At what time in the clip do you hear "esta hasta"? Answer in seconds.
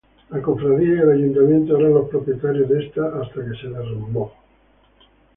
2.87-3.35